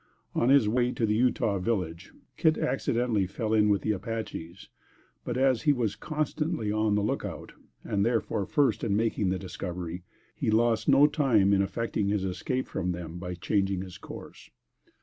[0.33, 4.67] On his way to the Utah village, Kit accidentally fell in with the Apaches;
[5.23, 7.51] but as he was constantly on the look out,
[7.83, 10.01] and therefore first in making the discovery,
[10.35, 14.49] he lost no time in effecting his escape from them, by changing his course.